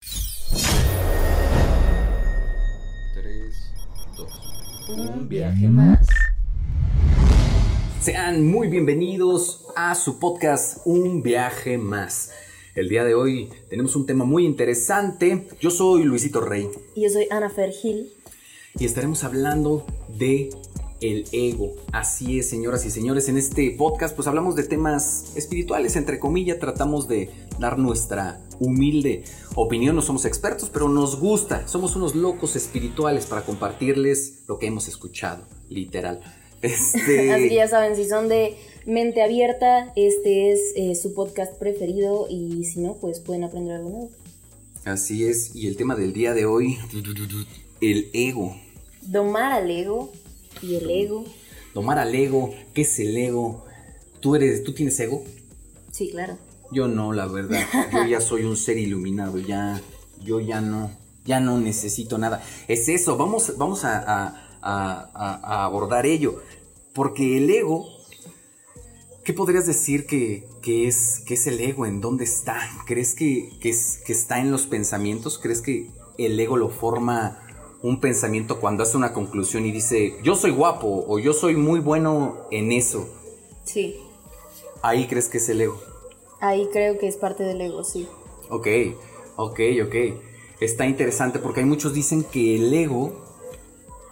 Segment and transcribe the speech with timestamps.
[0.00, 0.14] 3,
[4.16, 4.28] 2.
[4.88, 6.06] Un viaje más.
[8.00, 12.30] Sean muy bienvenidos a su podcast Un viaje más.
[12.74, 15.48] El día de hoy tenemos un tema muy interesante.
[15.60, 18.12] Yo soy Luisito Rey Y yo soy Ana Fer Gil.
[18.78, 19.84] y estaremos hablando
[20.16, 20.50] de
[21.00, 21.74] el ego.
[21.92, 26.58] Así es, señoras y señores, en este podcast pues hablamos de temas espirituales, entre comillas,
[26.58, 32.56] tratamos de dar nuestra humilde opinión, no somos expertos, pero nos gusta, somos unos locos
[32.56, 36.20] espirituales para compartirles lo que hemos escuchado, literal.
[36.62, 41.58] Este, Así que ya saben, si son de mente abierta, este es eh, su podcast
[41.58, 44.10] preferido y si no, pues pueden aprender algo nuevo.
[44.84, 46.78] Así es, y el tema del día de hoy,
[47.80, 48.56] el ego.
[49.02, 50.12] Domar al ego
[50.62, 51.24] y el ego.
[51.74, 53.64] Tomar al ego, ¿qué es el ego?
[54.20, 55.22] ¿Tú, eres, ¿Tú tienes ego?
[55.92, 56.38] Sí, claro.
[56.72, 57.60] Yo no, la verdad.
[57.92, 59.80] Yo ya soy un ser iluminado, ya,
[60.22, 60.90] yo ya no,
[61.24, 62.42] ya no necesito nada.
[62.68, 66.42] Es eso, vamos, vamos a, a- a- a- a abordar ello.
[66.92, 67.86] Porque el ego,
[69.24, 71.86] ¿qué podrías decir que, que es, que es el ego?
[71.86, 72.58] ¿En dónde está?
[72.86, 75.38] ¿Crees que, que es- que está en los pensamientos?
[75.38, 77.38] ¿Crees que el ego lo forma
[77.82, 81.80] un pensamiento cuando hace una conclusión y dice, yo soy guapo o yo soy muy
[81.80, 83.08] bueno en eso?
[83.64, 84.00] Sí.
[84.82, 85.80] Ahí crees que es el ego.
[86.40, 88.08] Ahí creo que es parte del ego, sí.
[88.50, 88.66] Ok,
[89.36, 89.94] ok, ok.
[90.60, 93.12] Está interesante porque hay muchos dicen que el ego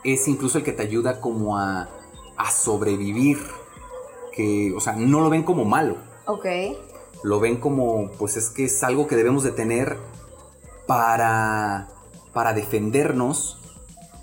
[0.05, 1.89] es incluso el que te ayuda como a,
[2.37, 3.39] a sobrevivir.
[4.33, 5.97] Que, o sea, no lo ven como malo.
[6.27, 6.47] Ok.
[7.23, 9.97] Lo ven como, pues es que es algo que debemos de tener
[10.87, 11.89] para,
[12.37, 13.57] para defendernos,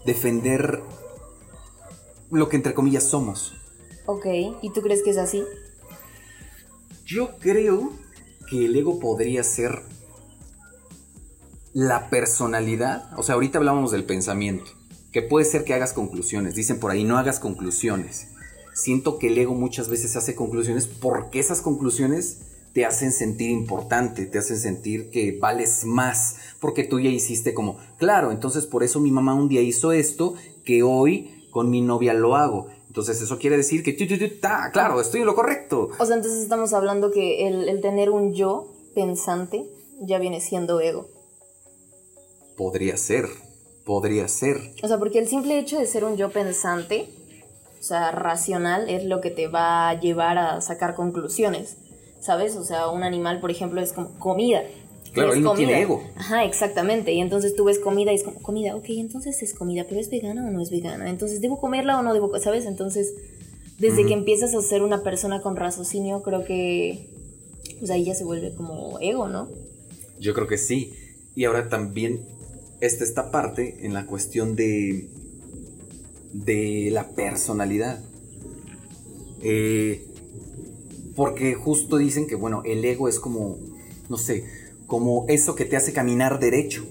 [0.06, 0.84] defender
[2.30, 3.56] lo que entre comillas somos.
[4.06, 4.28] Ok.
[4.62, 5.44] ¿Y tú crees que es así?
[7.08, 7.92] Yo creo
[8.52, 9.82] que el ego podría ser
[11.74, 13.10] la personalidad.
[13.18, 14.70] O sea, ahorita hablábamos del pensamiento.
[15.12, 16.54] Que puede ser que hagas conclusiones.
[16.54, 18.28] Dicen por ahí, no hagas conclusiones.
[18.76, 24.26] Siento que el ego muchas veces hace conclusiones porque esas conclusiones te hacen sentir importante,
[24.26, 29.00] te hacen sentir que vales más, porque tú ya hiciste como, claro, entonces por eso
[29.00, 30.34] mi mamá un día hizo esto,
[30.66, 32.68] que hoy con mi novia lo hago.
[32.88, 33.94] Entonces eso quiere decir que,
[34.30, 35.90] ta, claro, estoy en lo correcto.
[35.98, 39.68] O sea, entonces estamos hablando que el, el tener un yo pensante
[40.02, 41.08] ya viene siendo ego.
[42.58, 43.26] Podría ser,
[43.86, 44.58] podría ser.
[44.84, 47.10] O sea, porque el simple hecho de ser un yo pensante,
[47.80, 51.78] o sea, racional, es lo que te va a llevar a sacar conclusiones,
[52.24, 52.56] ¿sabes?
[52.56, 54.64] O sea, un animal, por ejemplo, es como comida.
[55.14, 55.68] Claro, él no comida.
[55.68, 56.02] tiene ego.
[56.16, 57.12] Ajá, exactamente.
[57.12, 60.10] Y entonces tú ves comida y es como, comida, ok, entonces es comida, pero ¿es
[60.10, 61.10] vegana o no es vegana?
[61.10, 62.40] Entonces, ¿debo comerla o no debo?
[62.40, 62.66] ¿Sabes?
[62.66, 63.14] Entonces,
[63.78, 67.10] desde que empiezas a ser una persona con raciocinio, creo que,
[67.80, 69.50] pues ahí ya se vuelve como ego, ¿no?
[70.20, 70.94] Yo creo que sí.
[71.36, 72.22] Y ahora también
[72.80, 75.10] está esta parte en la cuestión de,
[76.32, 78.00] de la personalidad.
[79.42, 80.08] Eh,
[81.16, 83.58] porque justo dicen que, bueno, el ego es como,
[84.10, 84.46] no sé,
[84.88, 86.86] como eso que te hace caminar derecho.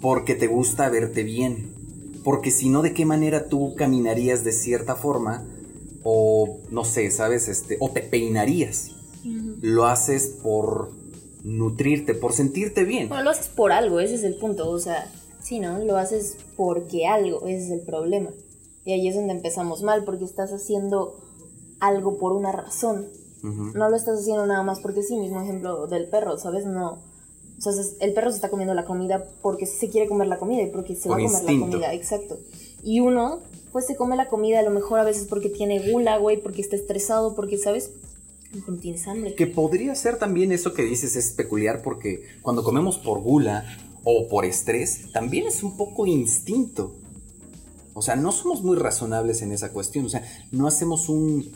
[0.00, 1.74] Porque te gusta verte bien.
[2.22, 5.46] Porque si no, ¿de qué manera tú caminarías de cierta forma?
[6.02, 7.48] O, no sé, ¿sabes?
[7.48, 8.92] Este, o te peinarías.
[9.60, 10.90] Lo haces por
[11.42, 13.08] nutrirte, por sentirte bien.
[13.08, 14.68] Bueno, lo haces por algo, ese es el punto.
[14.70, 15.10] O sea,
[15.42, 15.78] sí, ¿no?
[15.84, 18.30] Lo haces porque algo, ese es el problema.
[18.84, 21.16] Y ahí es donde empezamos mal, porque estás haciendo
[21.80, 23.06] algo por una razón.
[23.74, 26.66] No lo estás haciendo nada más porque sí, mismo ejemplo del perro, ¿sabes?
[26.66, 26.98] No.
[27.58, 30.38] O sea, es- el perro se está comiendo la comida porque se quiere comer la
[30.38, 31.66] comida y porque se va a comer instinto.
[31.66, 32.38] la comida, exacto.
[32.82, 33.40] Y uno,
[33.72, 36.60] pues se come la comida a lo mejor a veces porque tiene gula, güey, porque
[36.60, 37.90] está estresado, porque, ¿sabes?
[38.80, 39.34] Tienes hambre.
[39.34, 43.64] Que podría ser también eso que dices es peculiar porque cuando comemos por gula
[44.04, 46.94] o por estrés, también es un poco instinto.
[47.92, 50.04] O sea, no somos muy razonables en esa cuestión.
[50.06, 50.22] O sea,
[50.52, 51.50] no hacemos un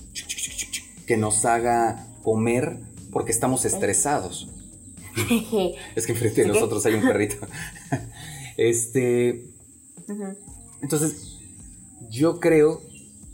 [1.10, 2.78] que nos haga comer
[3.10, 4.48] porque estamos estresados.
[5.96, 7.34] es que enfrente de nosotros hay un perrito.
[8.56, 9.44] este.
[10.80, 11.40] Entonces,
[12.10, 12.80] yo creo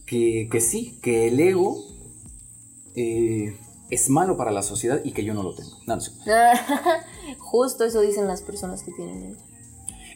[0.07, 1.85] que, sí, que el ego
[2.95, 3.59] eh,
[3.91, 5.77] es malo para la sociedad y que yo no lo tengo.
[5.87, 6.13] No, no sé.
[7.39, 9.43] Justo eso dicen las personas que tienen ego.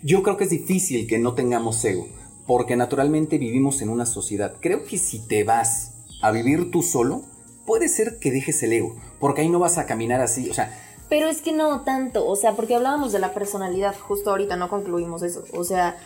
[0.02, 2.08] Yo creo que es difícil que no tengamos ego,
[2.46, 4.56] porque naturalmente vivimos en una sociedad.
[4.62, 5.92] Creo que si te vas
[6.22, 7.24] a vivir tú solo,
[7.70, 10.76] puede ser que dejes el ego, porque ahí no vas a caminar así, o sea...
[11.08, 14.68] Pero es que no tanto, o sea, porque hablábamos de la personalidad, justo ahorita no
[14.68, 15.96] concluimos eso, o sea,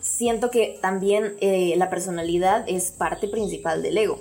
[0.00, 4.20] siento que también eh, la personalidad es parte principal del ego.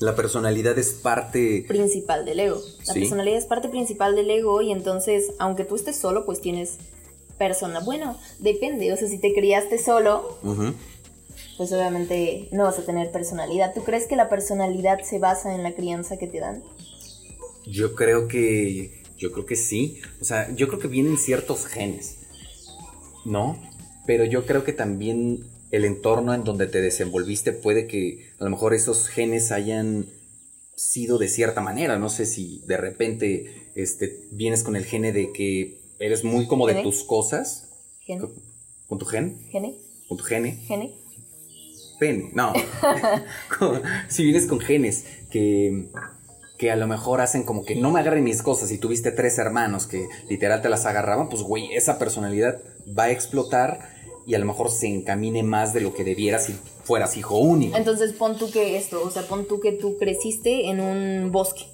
[0.00, 2.60] La personalidad es parte principal del ego.
[2.88, 6.78] La personalidad es parte principal del ego y entonces, aunque tú estés solo, pues tienes
[7.38, 7.78] persona.
[7.78, 8.92] Bueno, depende.
[8.92, 10.38] O sea, si te criaste solo,
[11.56, 13.74] pues obviamente no vas a tener personalidad.
[13.74, 16.62] ¿Tú crees que la personalidad se basa en la crianza que te dan?
[17.66, 20.00] Yo creo que, yo creo que sí.
[20.20, 22.18] O sea, yo creo que vienen ciertos genes,
[23.24, 23.56] ¿no?
[24.06, 28.50] Pero yo creo que también el entorno en donde te desenvolviste puede que a lo
[28.50, 30.06] mejor esos genes hayan
[30.74, 31.98] sido de cierta manera.
[31.98, 36.66] No sé si de repente este, vienes con el gene de que eres muy como
[36.66, 37.68] de tus cosas.
[38.00, 38.24] ¿Gene?
[38.88, 39.38] ¿Con, tu gen?
[39.50, 39.76] ¿Gene?
[40.08, 40.56] ¿Con tu gene?
[40.66, 41.01] ¿Gene?
[42.02, 42.52] Pene, no.
[44.08, 45.86] si vienes con genes que,
[46.58, 49.38] que a lo mejor hacen como que no me agarren mis cosas y tuviste tres
[49.38, 52.60] hermanos que literal te las agarraban, pues güey, esa personalidad
[52.98, 53.88] va a explotar
[54.26, 57.76] y a lo mejor se encamine más de lo que debiera si fueras hijo único.
[57.76, 61.66] Entonces pon tú que esto, o sea, pon tú que tú creciste en un bosque.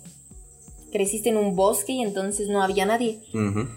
[0.92, 3.19] Creciste en un bosque y entonces no había nadie.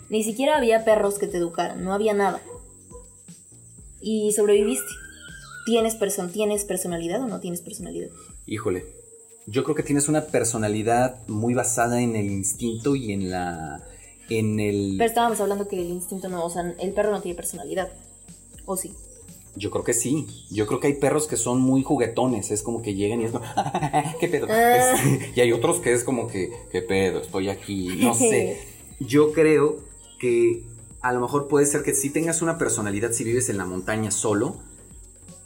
[0.09, 2.41] Ni siquiera había perros que te educaran, no había nada.
[4.01, 5.00] Y sobreviviste.
[5.65, 5.97] ¿Tienes,
[6.31, 8.09] ¿Tienes personalidad o no tienes personalidad?
[8.45, 8.85] Híjole,
[9.47, 13.83] yo creo que tienes una personalidad muy basada en el instinto y en la...
[14.29, 14.95] En el...
[14.97, 17.89] Pero estábamos hablando que el instinto no, o sea, el perro no tiene personalidad.
[18.65, 18.93] ¿O sí?
[19.55, 20.27] Yo creo que sí.
[20.49, 22.51] Yo creo que hay perros que son muy juguetones.
[22.51, 23.43] Es como que llegan y es como,
[24.19, 24.47] ¿qué pedo?
[24.49, 24.93] Ah.
[24.93, 27.19] Este, y hay otros que es como que, ¿qué pedo?
[27.19, 27.97] Estoy aquí.
[27.97, 28.61] No sé.
[28.99, 29.79] Yo creo
[30.19, 30.63] que
[31.01, 34.11] a lo mejor puede ser que sí tengas una personalidad si vives en la montaña
[34.11, 34.55] solo,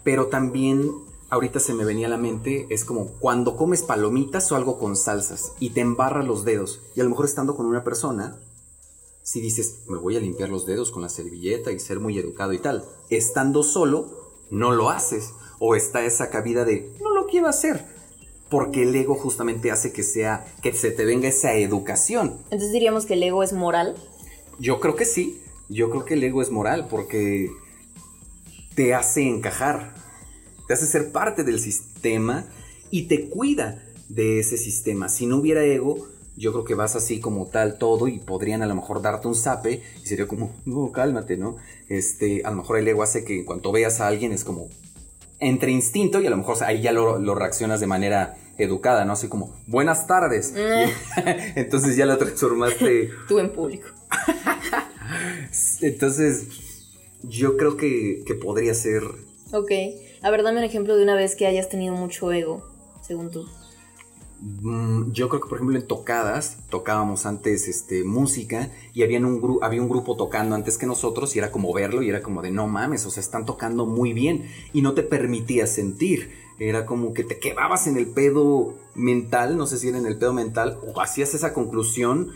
[0.06, 0.94] pero también
[1.32, 4.96] ahorita se me venía a la mente, es como cuando comes palomitas o algo con
[4.96, 6.80] salsas y te embarra los dedos.
[6.96, 8.40] Y a lo mejor estando con una persona,
[9.24, 12.54] si dices, me voy a limpiar los dedos con la servilleta y ser muy educado
[12.54, 15.34] y tal, estando solo, no lo haces.
[15.58, 17.84] O está esa cabida de, no lo quiero hacer.
[18.50, 22.38] Porque el ego justamente hace que sea, que se te venga esa educación.
[22.44, 23.96] Entonces diríamos que el ego es moral.
[24.60, 25.42] Yo creo que sí.
[25.68, 27.50] Yo creo que el ego es moral porque
[28.76, 29.96] te hace encajar,
[30.68, 32.46] te hace ser parte del sistema
[32.92, 35.10] y te cuida de ese sistema.
[35.10, 36.08] Si no hubiera ego,
[36.38, 39.36] yo creo que vas así como tal todo y podrían a lo mejor darte un
[39.36, 41.58] zape y sería como, no, cálmate, ¿no?
[41.90, 44.68] Este, a lo mejor el ego hace que en cuanto veas a alguien es como
[45.40, 49.14] entre instinto y a lo mejor ahí ya lo, reaccionas de manera educada, ¿no?
[49.14, 50.54] Así como, buenas tardes.
[50.54, 51.20] Mm.
[51.56, 53.12] Entonces ya lo transformaste.
[53.28, 53.88] Tú en público.
[55.82, 56.48] Entonces,
[57.28, 59.04] yo creo que, que podría ser.
[59.52, 59.72] Ok.
[60.22, 62.66] A ver, dame un ejemplo de una vez que hayas tenido mucho ego,
[63.02, 63.46] según tú.
[64.42, 69.60] Mm, yo creo que por ejemplo en tocadas tocábamos antes este música y había un,
[69.62, 72.52] había un grupo tocando antes que nosotros y era como verlo y era como de
[72.52, 76.44] no mames, o sea, están tocando muy bien y no te permitía sentir.
[76.60, 80.18] Era como que te quedabas en el pedo mental, no sé si era en el
[80.18, 82.32] pedo mental, o hacías esa conclusión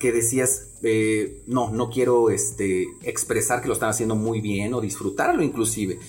[0.00, 4.80] que decías, eh, no, no quiero este, expresar que lo están haciendo muy bien o
[4.80, 6.00] disfrutarlo inclusive.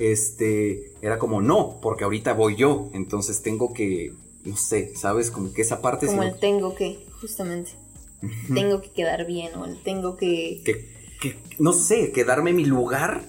[0.00, 4.12] Este, era como, no, porque ahorita voy yo, entonces tengo que
[4.44, 5.30] no sé, ¿sabes?
[5.30, 6.06] Como que esa parte...
[6.06, 7.72] Como el tengo que, justamente.
[8.52, 10.62] Tengo que quedar bien o el tengo que...
[11.20, 11.36] que...
[11.58, 13.22] no sé, quedarme en mi lugar,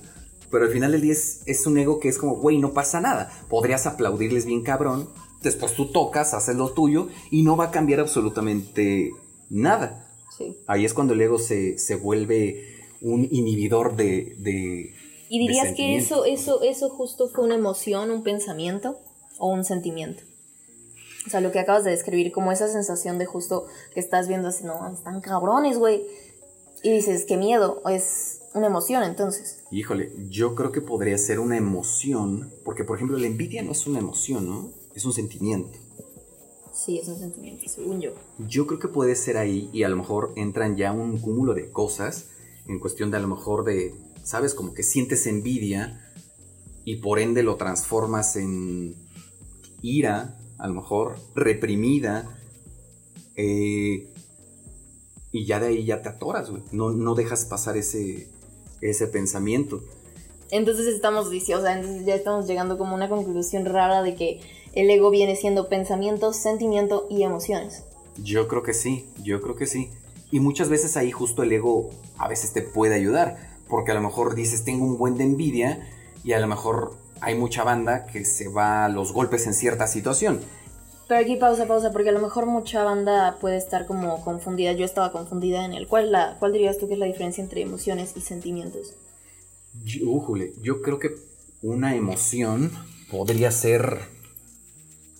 [0.51, 3.31] pero al final del día es, un ego que es como, güey, no pasa nada.
[3.49, 5.09] Podrías aplaudirles bien cabrón,
[5.41, 9.11] después tú tocas, haces lo tuyo y no va a cambiar absolutamente
[9.49, 10.04] nada.
[10.37, 10.57] Sí.
[10.67, 12.63] Ahí es cuando el ego se, vuelve
[13.01, 14.35] un inhibidor de...
[14.39, 14.93] de
[15.29, 18.99] ¿Y dirías que eso, eso, eso justo fue una emoción, un pensamiento
[19.39, 20.23] o un sentimiento?
[21.25, 24.49] O sea, lo que acabas de describir, como esa sensación de justo que estás viendo
[24.49, 26.03] así, no, están cabrones, güey.
[26.83, 29.63] Y dices, qué miedo, es una emoción entonces.
[29.71, 33.87] Híjole, yo creo que podría ser una emoción, porque por ejemplo la envidia no es
[33.87, 34.71] una emoción, ¿no?
[34.93, 35.79] Es un sentimiento.
[36.75, 38.11] Sí, es un sentimiento, según yo.
[38.37, 41.71] Yo creo que puede ser ahí y a lo mejor entran ya un cúmulo de
[41.71, 42.31] cosas
[42.67, 44.53] en cuestión de a lo mejor de, ¿sabes?
[44.53, 46.01] Como que sientes envidia
[46.83, 48.93] y por ende lo transformas en
[49.81, 52.37] ira, a lo mejor reprimida,
[53.35, 54.11] eh,
[55.31, 56.63] y ya de ahí ya te atoras, güey.
[56.71, 58.27] No, no dejas pasar ese,
[58.81, 59.81] ese pensamiento.
[60.51, 64.41] Entonces estamos o sea, entonces ya estamos llegando como a una conclusión rara de que
[64.75, 67.83] el ego viene siendo pensamiento, sentimiento y emociones.
[68.17, 69.89] Yo creo que sí, yo creo que sí.
[70.31, 73.37] Y muchas veces ahí justo el ego a veces te puede ayudar,
[73.69, 75.87] porque a lo mejor dices, tengo un buen de envidia
[76.23, 79.87] y a lo mejor hay mucha banda que se va a los golpes en cierta
[79.87, 80.41] situación.
[81.07, 84.73] Pero aquí pausa, pausa, porque a lo mejor mucha banda puede estar como confundida.
[84.73, 85.87] Yo estaba confundida en el.
[85.87, 88.95] ¿Cuál, la, cuál dirías tú que es la diferencia entre emociones y sentimientos?
[89.83, 90.23] Yo,
[90.61, 91.15] yo creo que
[91.61, 92.71] una emoción
[93.11, 94.14] podría ser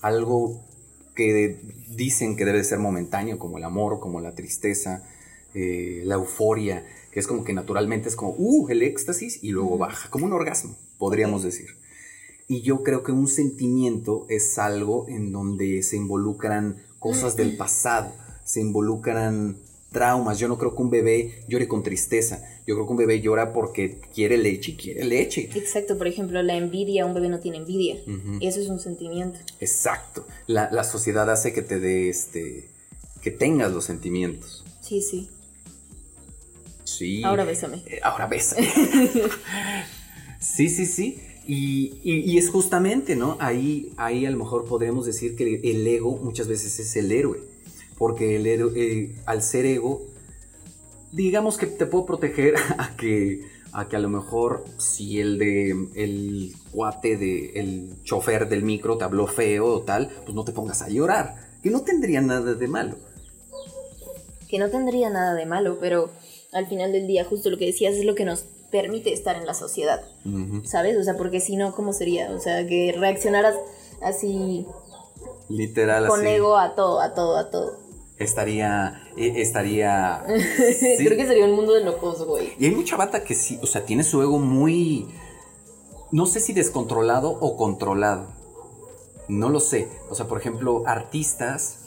[0.05, 0.63] algo
[1.15, 1.59] que
[1.89, 5.03] dicen que debe ser momentáneo, como el amor, como la tristeza,
[5.55, 9.79] eh, la euforia, que es como que naturalmente es como, uh, el éxtasis y luego
[9.79, 11.69] baja, como un orgasmo, podríamos decir.
[12.47, 18.13] Y yo creo que un sentimiento es algo en donde se involucran cosas del pasado,
[18.43, 19.57] se involucran
[19.95, 20.37] traumas.
[20.37, 22.43] Yo no creo que un bebé llore con tristeza.
[22.67, 25.49] Yo creo que un bebé llora porque quiere leche y quiere leche.
[25.55, 27.95] Exacto, por ejemplo, la envidia, un bebé no tiene envidia.
[28.41, 29.39] Eso es un sentimiento.
[29.61, 30.27] Exacto.
[30.47, 32.67] La, sociedad hace que te dé este.
[33.21, 34.65] que tengas los sentimientos.
[34.81, 35.29] Sí, sí.
[36.83, 37.23] Sí.
[37.23, 37.81] Ahora bésame.
[37.87, 38.69] Eh, ahora bésame.
[40.39, 41.21] sí, sí, sí.
[41.47, 43.37] Y, es justamente, ¿no?
[43.39, 47.54] Ahí, ahí a lo mejor podríamos decir que el ego muchas veces es el héroe.
[47.97, 50.01] Porque el eh, al ser ego,
[51.11, 55.69] digamos que te puedo proteger a que, a que a lo mejor si el de
[55.95, 60.51] el cuate de el chofer del micro te habló feo o tal, pues no te
[60.51, 61.35] pongas a llorar.
[61.63, 62.95] Que no tendría nada de malo.
[64.47, 66.11] Que no tendría nada de malo, pero
[66.51, 69.45] al final del día, justo lo que decías es lo que nos permite estar en
[69.45, 70.01] la sociedad,
[70.63, 70.97] ¿sabes?
[70.97, 72.31] O sea, porque si no, ¿cómo sería?
[72.31, 73.55] O sea, que reaccionaras
[74.01, 74.65] así...
[75.47, 77.84] Literal, con ego a todo, a todo, a todo.
[78.17, 80.23] Estaría, e, estaría...
[80.97, 82.53] Creo que sería un mundo de locos, güey.
[82.57, 85.07] Y hay mucha bata que sí, o sea, tiene su ego muy...
[86.11, 88.27] No sé si descontrolado o controlado.
[89.27, 89.89] No lo sé.
[90.09, 91.79] O sea, por ejemplo, artistas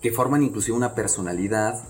[0.00, 1.82] que forman inclusive una personalidad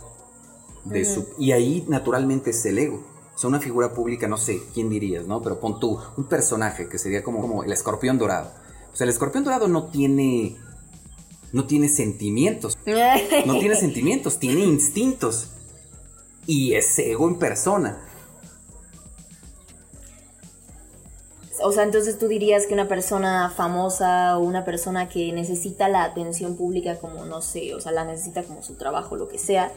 [0.85, 1.29] de su...
[1.39, 3.03] Y ahí naturalmente es el ego.
[3.35, 5.41] O sea, una figura pública, no sé, ¿quién dirías, no?
[5.41, 8.51] Pero pon tú, un personaje que sería como, como el escorpión dorado.
[8.93, 10.59] O sea, el escorpión dorado no tiene...
[11.53, 12.79] No tiene sentimientos.
[13.47, 15.49] No tiene sentimientos, tiene instintos.
[16.47, 18.09] Y es ego en persona.
[21.65, 26.05] O sea, entonces tú dirías que una persona famosa o una persona que necesita la
[26.05, 29.73] atención pública como, no sé, o sea, la necesita como su trabajo, lo que sea,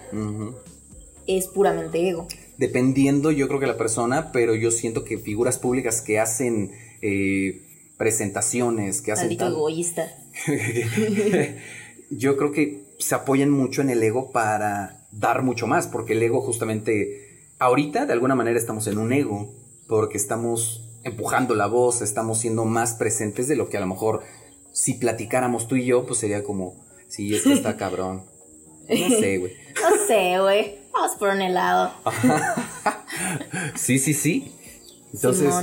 [1.27, 2.27] es puramente ego.
[2.57, 7.61] Dependiendo, yo creo que la persona, pero yo siento que figuras públicas que hacen eh,
[7.97, 9.27] presentaciones, que hacen...
[9.27, 10.11] Maldito egoísta.
[12.09, 16.23] yo creo que se apoyan mucho en el ego para dar mucho más, porque el
[16.23, 19.53] ego justamente, ahorita de alguna manera estamos en un ego,
[19.87, 24.23] porque estamos empujando la voz, estamos siendo más presentes de lo que a lo mejor
[24.73, 26.75] si platicáramos tú y yo, pues sería como,
[27.07, 28.23] sí, es que está cabrón.
[28.87, 29.53] No sé, güey.
[29.75, 30.79] No sé, güey.
[30.93, 31.91] Vamos por un helado.
[33.75, 34.55] sí, sí, sí.
[35.13, 35.53] Entonces.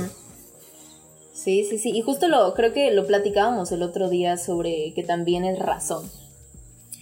[1.43, 1.91] Sí, sí, sí.
[1.93, 6.09] Y justo lo, creo que lo platicábamos el otro día sobre que también es razón.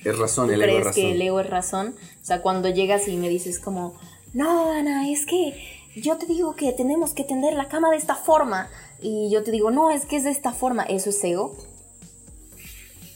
[0.03, 1.03] Es razón, el ego es razón.
[1.03, 1.95] que el ego es razón?
[2.21, 3.93] O sea, cuando llegas y me dices como,
[4.33, 5.53] no, Ana, es que
[5.95, 8.69] yo te digo que tenemos que tender la cama de esta forma.
[8.99, 10.83] Y yo te digo, no, es que es de esta forma.
[10.83, 11.55] ¿Eso es ego?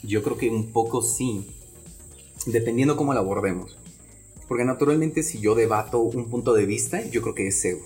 [0.04, 1.48] Yo creo que un poco sí.
[2.46, 3.76] Dependiendo cómo lo abordemos.
[4.48, 7.84] Porque naturalmente si yo debato un punto de vista, yo creo que es ego.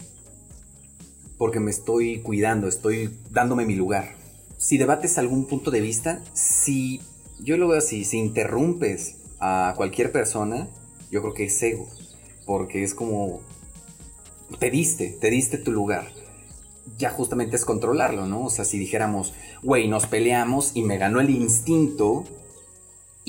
[1.39, 4.15] Porque me estoy cuidando, estoy dándome mi lugar.
[4.59, 7.01] Si debates algún punto de vista, si
[7.39, 10.67] yo lo veo así, si interrumpes a cualquier persona,
[11.09, 11.87] yo creo que es ego.
[12.45, 13.41] Porque es como,
[14.59, 16.11] te diste, te diste tu lugar.
[16.97, 18.45] Ya justamente es controlarlo, ¿no?
[18.45, 22.25] O sea, si dijéramos, güey, nos peleamos y me ganó el instinto,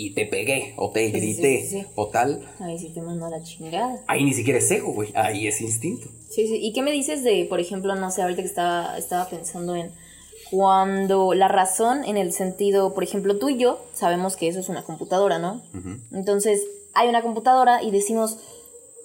[0.00, 2.40] y te pegué o te grité o tal.
[2.58, 4.02] Ahí sí te mandó la chingada.
[4.06, 5.10] Ahí ni siquiera es ego, güey.
[5.14, 6.08] Ahí es instinto.
[6.30, 6.58] Sí, sí.
[6.60, 9.92] ¿Y qué me dices de, por ejemplo, no sé, ahorita que estaba, estaba pensando en
[10.50, 14.70] cuando la razón en el sentido, por ejemplo, tú y yo sabemos que eso es
[14.70, 15.60] una computadora, ¿no?
[16.12, 18.38] Entonces, hay una computadora y decimos,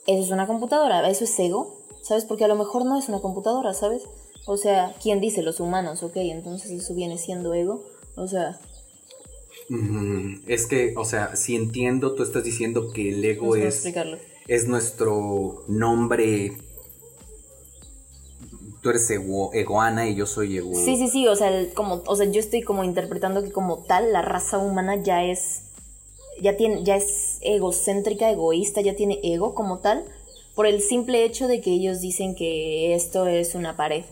[0.08, 2.24] eso es una computadora, eso es ego, ¿sabes?
[2.24, 4.04] Porque a lo mejor no es una computadora, ¿sabes?
[4.48, 6.04] O sea, ¿quién dice los humanos?
[6.04, 7.84] Ok, entonces eso viene siendo ego.
[8.16, 8.58] O sea,
[10.48, 13.86] Es que, o sea, si entiendo, tú estás diciendo que el ego es,
[14.48, 16.58] es nuestro nombre.
[18.82, 20.72] Tú eres ego, egoana y yo soy ego.
[20.76, 24.14] Sí, sí, sí, o sea, como, o sea, yo estoy como interpretando que como tal
[24.14, 25.64] la raza humana ya es,
[26.40, 30.06] ya tiene, ya es egocéntrica, egoísta, ya tiene ego como tal,
[30.54, 34.06] por el simple hecho de que ellos dicen que esto es una pared.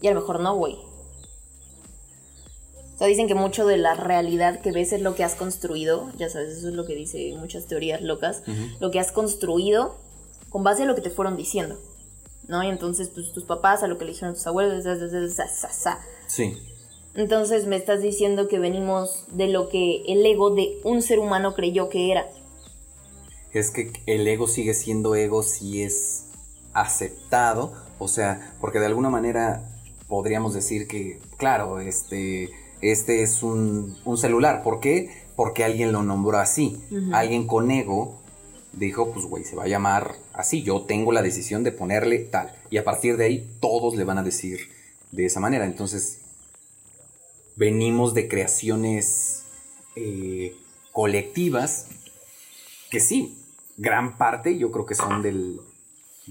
[0.00, 0.89] Y a lo mejor no, güey
[3.00, 6.28] sea, dicen que mucho de la realidad que ves es lo que has construido, ya
[6.28, 8.42] sabes, eso es lo que dice muchas teorías locas,
[8.78, 9.96] lo que has construido
[10.50, 11.78] con base a lo que te fueron diciendo,
[12.46, 12.62] ¿no?
[12.62, 14.84] Y entonces, pues tus papás, a lo que le dijeron tus abuelos,
[16.26, 16.58] sí.
[17.14, 21.54] Entonces me estás diciendo que venimos de lo que el ego de un ser humano
[21.54, 22.28] creyó que era.
[23.52, 26.26] Es que el ego sigue siendo ego si es
[26.72, 29.62] aceptado, o sea, porque de alguna manera
[30.06, 32.50] podríamos decir que, claro, este,
[32.80, 34.62] este es un, celular.
[34.62, 35.10] ¿Por qué?
[35.36, 36.80] Porque alguien lo nombró así.
[37.12, 38.20] Alguien con ego
[38.72, 40.62] dijo, pues güey, se va a llamar así.
[40.62, 42.52] Yo tengo la decisión de ponerle tal.
[42.70, 44.60] Y a partir de ahí todos le van a decir
[45.12, 45.64] de esa manera.
[45.64, 46.20] Entonces,
[47.56, 49.44] venimos de creaciones
[49.96, 50.54] eh,
[50.92, 51.88] colectivas
[52.90, 53.38] que sí,
[53.76, 55.60] gran parte yo creo que son del,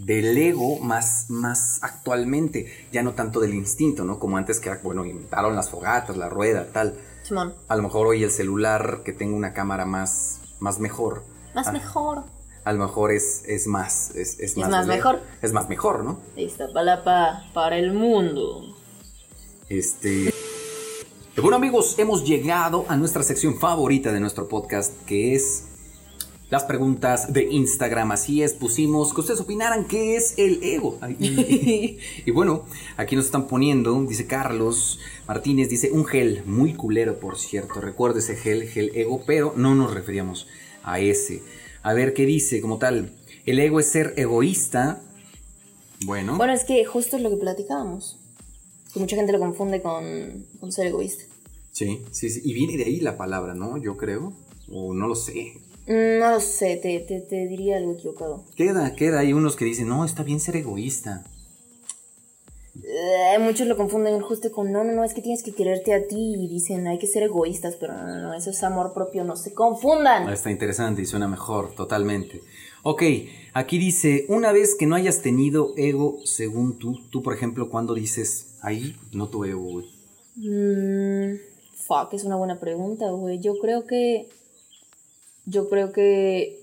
[0.05, 4.19] del ego más, más actualmente, ya no tanto del instinto, ¿no?
[4.19, 6.95] Como antes que, bueno, inventaron las fogatas, la rueda, tal.
[7.23, 7.53] Simón.
[7.67, 11.23] A lo mejor hoy el celular que tenga una cámara más, más mejor.
[11.53, 12.23] Más ah, mejor.
[12.63, 15.21] A lo mejor es, es más, es, es, más, mejor.
[15.41, 16.19] Es más mejor, ¿no?
[16.35, 18.75] Listo, palapa para el mundo.
[19.67, 20.33] Este...
[21.41, 25.68] Bueno amigos, hemos llegado a nuestra sección favorita de nuestro podcast, que es
[26.49, 28.11] las preguntas de Instagram.
[28.11, 30.99] Así es, pusimos que ustedes opinaran qué es el ego.
[31.19, 32.65] Y, bueno,
[32.97, 37.81] aquí nos están poniendo, dice Carlos Martínez, dice un gel, muy culero por cierto.
[37.81, 40.47] Recuerdo ese gel, gel ego, pero no nos referíamos
[40.83, 41.41] a ese.
[41.83, 43.11] A ver qué dice como tal.
[43.45, 45.01] El ego es ser egoísta.
[46.05, 46.37] Bueno.
[46.37, 48.17] Bueno, es que justo es lo que platicábamos.
[48.93, 51.23] Que mucha gente lo confunde con, con ser egoísta.
[51.71, 52.41] Sí, sí, sí.
[52.43, 53.77] Y viene de ahí la palabra, ¿no?
[53.77, 54.33] Yo creo.
[54.71, 55.53] O no lo sé.
[55.89, 58.43] No lo sé, te, te, diría algo equivocado.
[58.55, 59.21] Queda, queda.
[59.21, 61.23] Hay unos que dicen, no, está bien ser egoísta.
[62.75, 66.07] Eh, muchos lo confunden justo con, no, no, no, es que tienes que quererte a
[66.07, 69.23] ti y dicen, hay que ser egoístas, pero no, no, no, eso es amor propio,
[69.23, 70.29] no se confundan.
[70.29, 72.43] Ah, está interesante y suena mejor, totalmente.
[72.83, 73.01] Ok,
[73.53, 77.95] aquí dice, una vez que no hayas tenido ego según tú, tú por ejemplo, cuando
[77.95, 79.87] dices, ahí no tuve ego, güey.
[80.35, 81.39] Mmm,
[81.87, 83.39] fuck, es una buena pregunta, güey.
[83.39, 84.29] Yo creo que
[85.45, 86.59] yo creo que.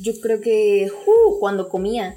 [0.00, 0.90] Yo creo que.
[1.06, 2.16] Uh, cuando comía.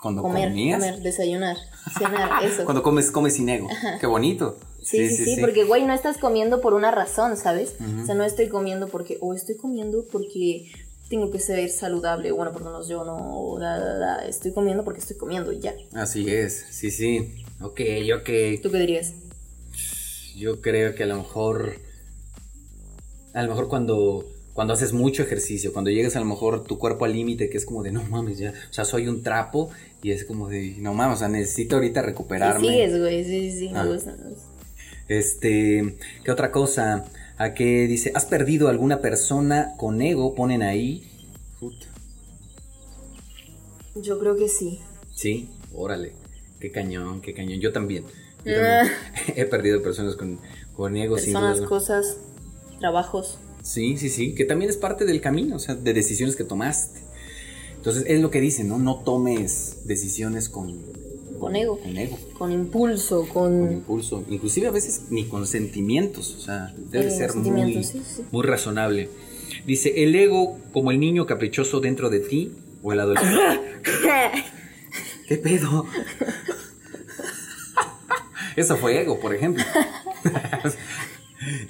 [0.00, 0.78] Cuando comer, comías?
[0.78, 1.56] comer, desayunar,
[1.98, 2.64] cenar, eso.
[2.64, 3.68] cuando comes, comes sin ego.
[4.00, 4.58] Qué bonito.
[4.82, 7.74] Sí sí, sí porque, güey, no estás comiendo por una razón, ¿sabes?
[8.02, 9.18] O sea, no estoy comiendo porque.
[9.20, 10.70] O estoy comiendo porque
[11.08, 12.30] tengo que ser saludable.
[12.32, 13.58] Bueno, por lo menos yo no.
[14.26, 15.74] estoy comiendo porque estoy comiendo y ya.
[15.94, 17.44] Así es, sí, sí.
[17.60, 17.80] Ok,
[18.14, 18.62] ok.
[18.62, 19.12] ¿Tú qué dirías?
[20.36, 21.80] Yo creo que a lo mejor
[23.36, 27.04] a lo mejor cuando, cuando haces mucho ejercicio, cuando llegas a lo mejor tu cuerpo
[27.04, 29.68] al límite, que es como de, no mames, ya, o sea, soy un trapo,
[30.02, 32.66] y es como de, no mames, o sea, necesito ahorita recuperarme.
[32.66, 33.84] Sí, es, güey, sí, sí, me ah.
[33.84, 34.16] gusta.
[35.08, 37.04] Este, ¿qué otra cosa?
[37.36, 40.34] A que dice, ¿has perdido alguna persona con ego?
[40.34, 41.06] Ponen ahí.
[43.96, 44.80] Yo creo que sí.
[45.14, 46.12] Sí, órale.
[46.58, 47.60] Qué cañón, qué cañón.
[47.60, 48.04] Yo también.
[48.46, 48.92] Yo también
[49.36, 50.40] he perdido personas con,
[50.74, 51.16] con ego.
[51.16, 52.16] Personas, cosas
[52.78, 53.38] trabajos.
[53.62, 57.00] Sí, sí, sí, que también es parte del camino, o sea, de decisiones que tomaste.
[57.76, 58.78] Entonces, es lo que dicen, ¿no?
[58.78, 60.82] No tomes decisiones con...
[61.38, 61.78] Con ego.
[61.78, 62.18] Con ego.
[62.38, 63.60] Con impulso, con...
[63.60, 64.24] Con impulso.
[64.28, 67.86] Inclusive a veces ni con sentimientos, o sea, debe ser muy,
[68.32, 69.08] muy razonable.
[69.66, 73.40] Dice, el ego como el niño caprichoso dentro de ti o el adolescente.
[75.28, 75.86] ¿Qué pedo?
[78.56, 79.64] Eso fue ego, por ejemplo.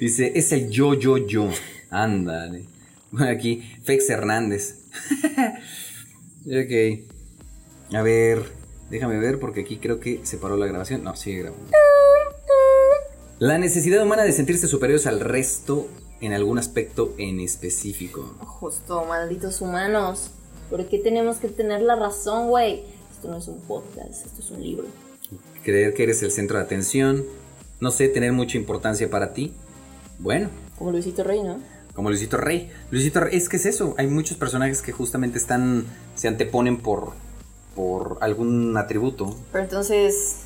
[0.06, 1.50] Dice, es el yo, yo, yo.
[1.90, 2.66] Ándale.
[3.10, 4.84] Bueno, aquí, Fex Hernández.
[6.46, 7.92] ok.
[7.92, 8.44] A ver,
[8.88, 11.02] déjame ver porque aquí creo que se paró la grabación.
[11.02, 11.72] No, sigue grabando.
[13.40, 15.88] La necesidad humana de sentirse superiores al resto
[16.20, 18.36] en algún aspecto en específico.
[18.38, 20.30] Justo, malditos humanos.
[20.70, 22.84] ¿Por qué tenemos que tener la razón, güey?
[23.10, 24.86] Esto no es un podcast, esto es un libro.
[25.64, 27.24] Creer que eres el centro de atención.
[27.80, 29.52] No sé, tener mucha importancia para ti.
[30.18, 30.48] Bueno.
[30.78, 31.58] Como Luisito Rey, ¿no?
[31.94, 32.70] Como Luisito Rey.
[32.90, 33.94] Luisito Rey, es que es eso.
[33.98, 35.86] Hay muchos personajes que justamente están.
[36.14, 37.12] se anteponen por.
[37.74, 39.36] por algún atributo.
[39.52, 40.42] Pero entonces.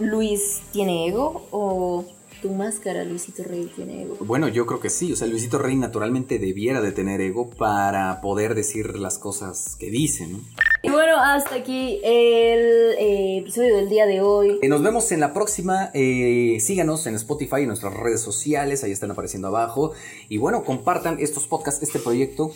[0.00, 1.46] ¿Luis tiene ego?
[1.50, 2.04] ¿O
[2.44, 4.18] tu máscara, Luisito Rey, tiene ego.
[4.20, 5.10] Bueno, yo creo que sí.
[5.14, 9.90] O sea, Luisito Rey naturalmente debiera de tener ego para poder decir las cosas que
[9.90, 10.40] dice, ¿no?
[10.84, 14.58] Y bueno, hasta aquí el eh, episodio del día de hoy.
[14.60, 15.90] Eh, nos vemos en la próxima.
[15.94, 18.84] Eh, síganos en Spotify y en nuestras redes sociales.
[18.84, 19.92] Ahí están apareciendo abajo.
[20.28, 22.52] Y bueno, compartan estos podcasts, este proyecto.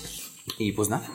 [0.58, 1.08] Y pues nada.